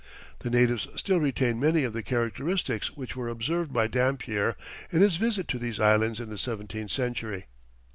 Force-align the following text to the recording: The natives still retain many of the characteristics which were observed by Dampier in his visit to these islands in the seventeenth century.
The 0.39 0.49
natives 0.49 0.87
still 0.95 1.19
retain 1.19 1.59
many 1.59 1.83
of 1.83 1.93
the 1.93 2.01
characteristics 2.01 2.97
which 2.97 3.15
were 3.15 3.29
observed 3.29 3.71
by 3.71 3.85
Dampier 3.85 4.55
in 4.91 5.01
his 5.01 5.17
visit 5.17 5.47
to 5.49 5.59
these 5.59 5.79
islands 5.79 6.19
in 6.19 6.29
the 6.31 6.39
seventeenth 6.39 6.89
century. 6.89 7.45